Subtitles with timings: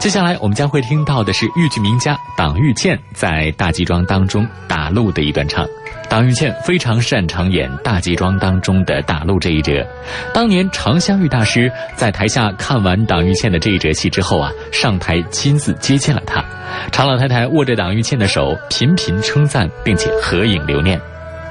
[0.00, 5.66] 接下来我们将会听到的是豫剧名家党玉倩在大集庄当中打路的一段唱。
[6.10, 9.84] 党玉倩非常擅长演大集庄当中的打路这一折。
[10.32, 16.44] 当年常香玉大师在台下看完党玉倩的这一折戏之后啊，上台亲自接见了她。
[16.92, 21.00] 常老太太握着党玉倩的手，频频称赞，并且合影留念。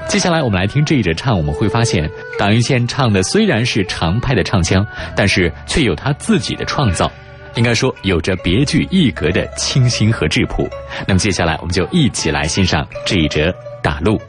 [0.07, 7.11] 接下来我们来听这一折唱，我们会发现党玉倩唱的虽然是常派的唱腔，但是却有她自己的创造。
[7.55, 10.67] 应该说，有着别具一格的清新和质朴。
[11.07, 14.19] 那么，接下来我们就一起来欣赏这一折打鹿。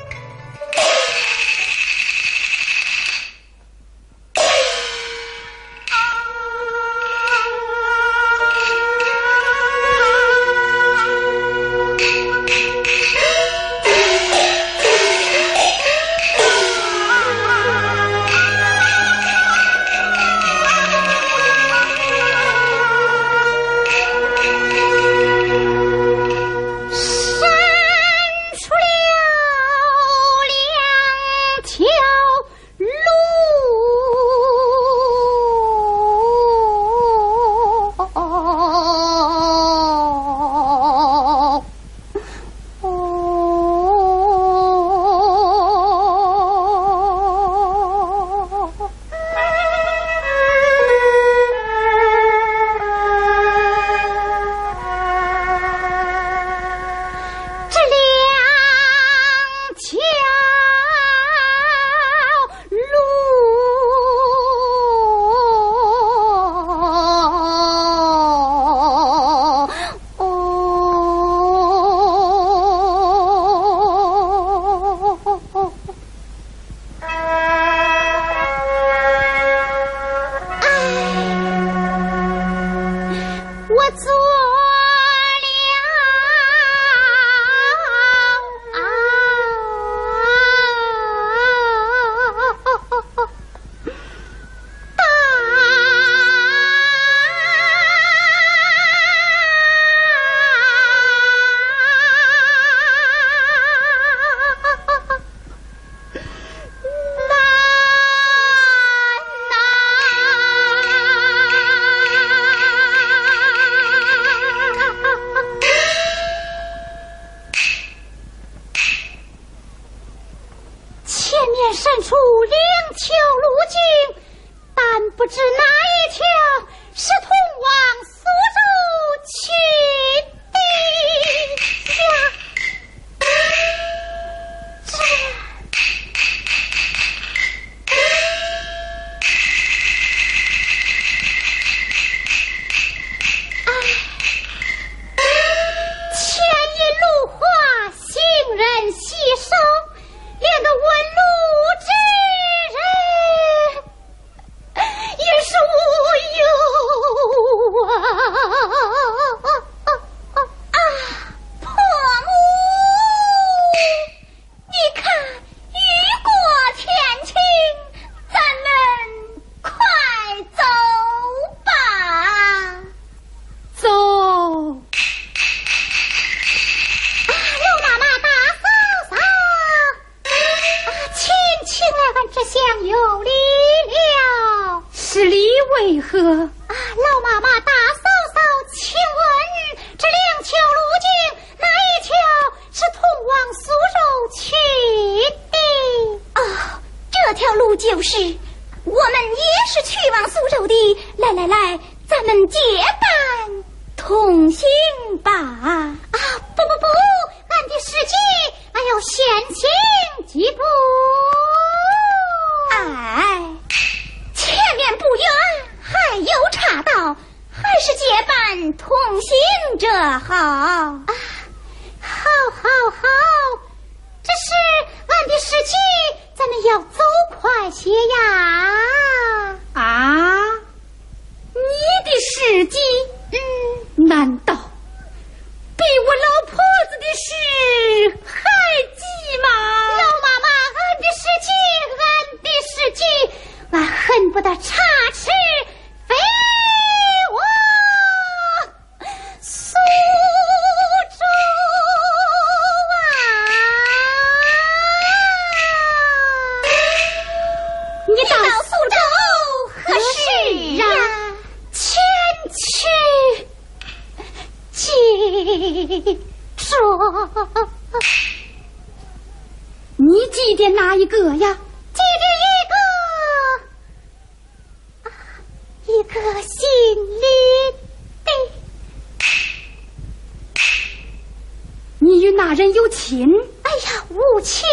[283.05, 283.29] 那人有亲？
[283.63, 284.65] 哎呀，无亲。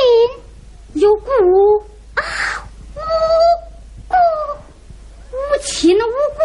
[0.94, 1.30] 有故？
[2.16, 2.24] 啊，
[2.95, 3.00] 无
[4.07, 4.16] 故。
[5.31, 6.39] 无亲无故。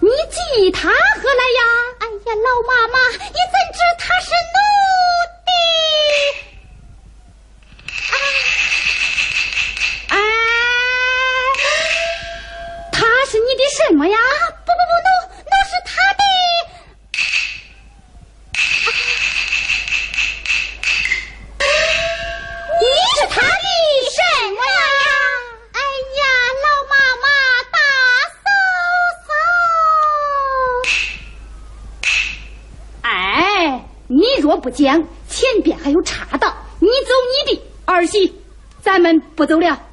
[0.00, 1.60] 你记他何来呀？
[1.98, 3.26] 哎呀，老妈妈，你怎
[3.72, 4.56] 知他是奴
[5.46, 5.50] 的？
[10.08, 10.16] 哎，
[12.92, 14.16] 他是你的什么呀？
[14.64, 15.06] 不不不，
[15.48, 16.20] 那那是他的。
[22.80, 23.46] 你是他的
[24.08, 24.16] 什
[24.54, 24.80] 么呀？
[25.74, 25.78] 哎
[26.16, 26.22] 呀，
[26.64, 27.24] 老妈妈，
[27.70, 27.76] 大
[28.40, 28.44] 嫂
[29.26, 29.30] 嫂。
[33.02, 37.12] 哎，你若不讲，前边还有岔道，你走
[37.46, 38.34] 你的，儿媳，
[38.82, 39.89] 咱们我走了。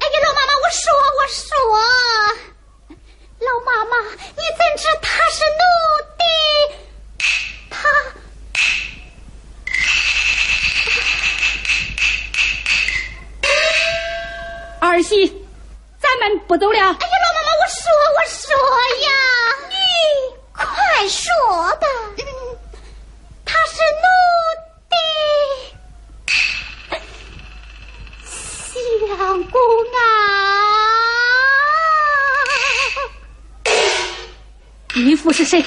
[35.38, 35.64] 是谁？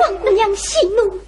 [0.00, 1.18] 王母娘息怒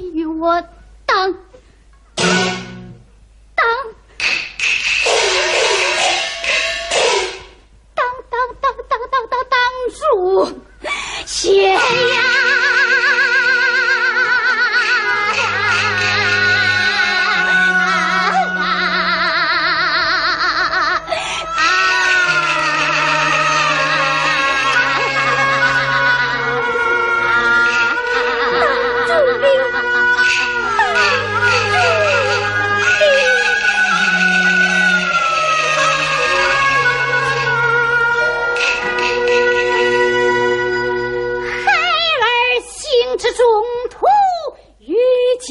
[0.00, 0.60] 你与我
[1.06, 1.38] 等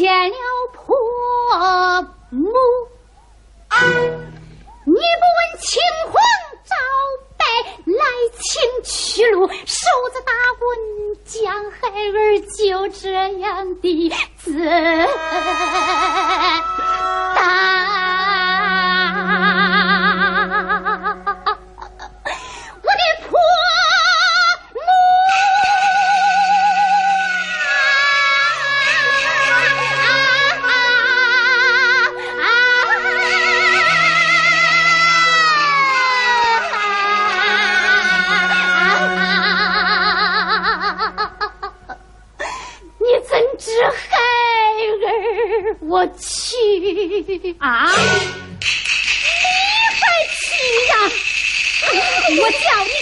[0.03, 0.35] 见了
[0.73, 0.93] 婆
[2.29, 2.43] 母，
[4.83, 4.99] 你不问
[5.61, 6.13] 青红
[6.65, 6.75] 皂
[7.37, 7.45] 白，
[7.85, 8.03] 来
[8.37, 8.43] 请
[8.83, 10.77] 去路，守着大棍，
[11.23, 14.51] 将孩儿就这样的自。
[52.43, 52.92] 我叫你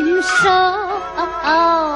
[0.00, 1.87] 人生。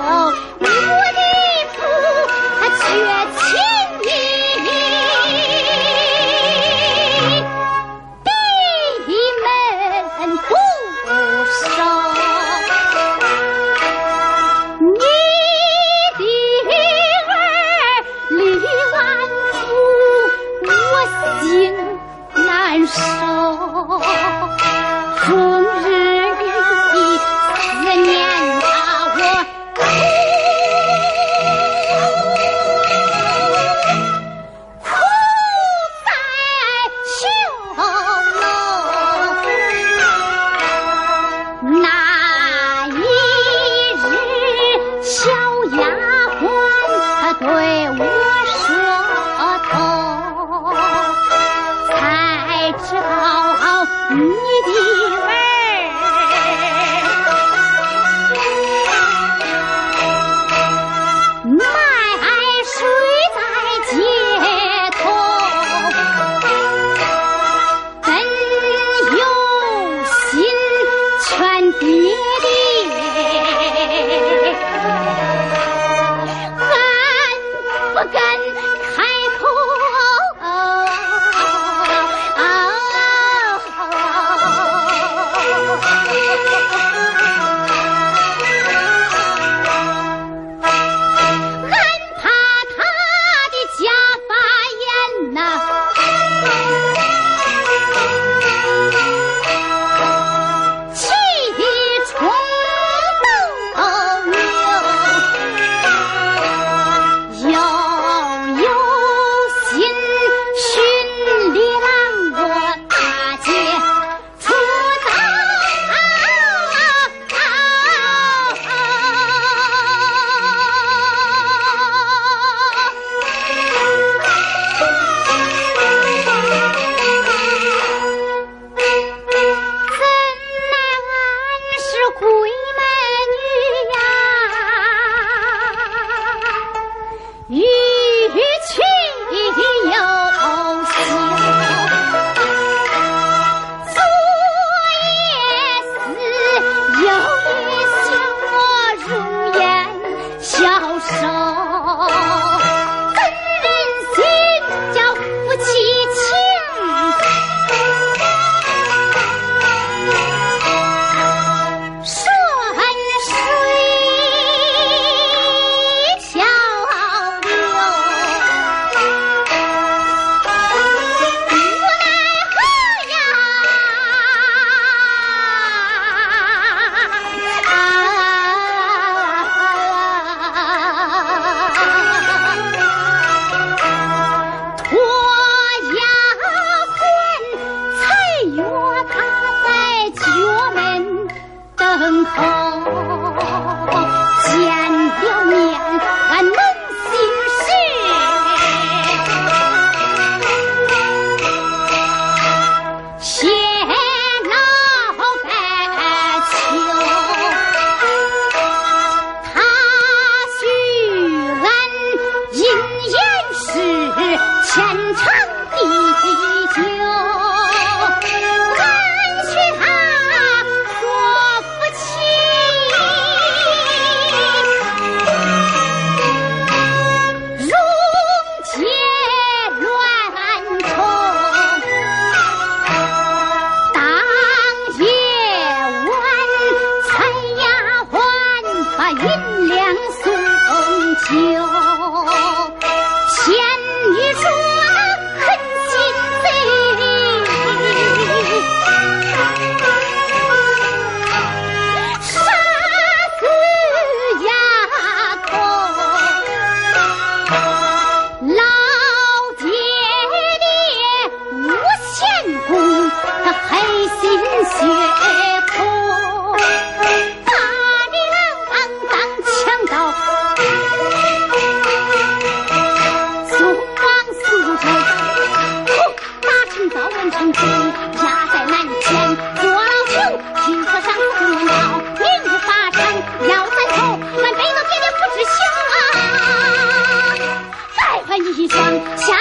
[192.03, 194.02] 门口。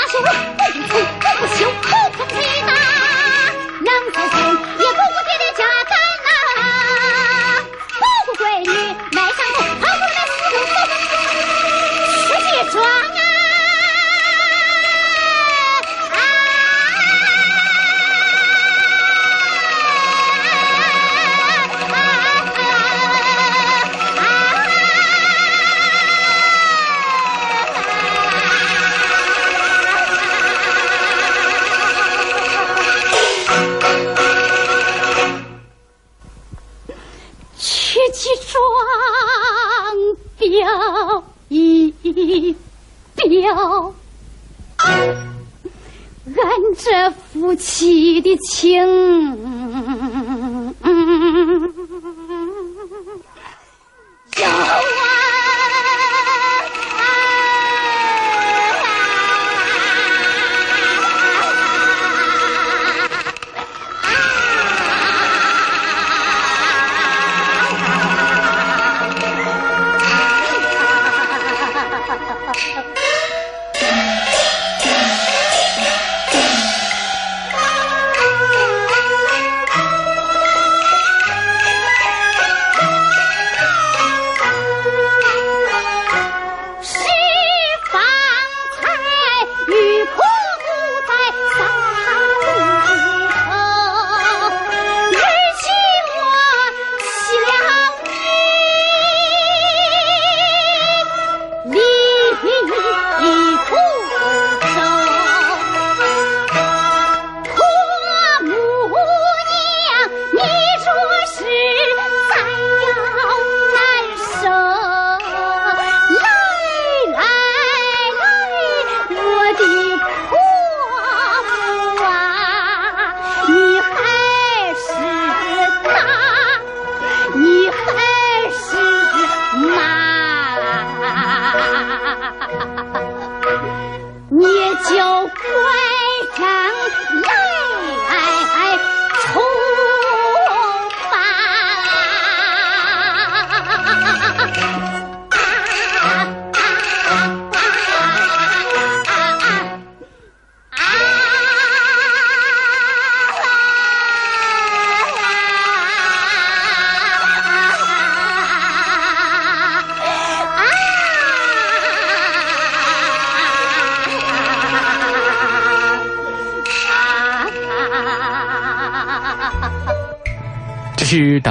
[0.02, 0.24] 下手
[1.38, 1.91] 不行不行。
[48.54, 48.86] 清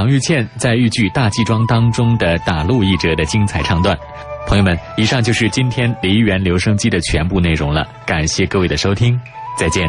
[0.00, 3.94] 党玉倩在豫剧《大祭庄》当中的打陆一折的精彩唱段。
[4.46, 9.20] 朋友们，以上就是今天梨园留声机的全部内容了，感谢各位的收听，
[9.58, 9.86] 再见。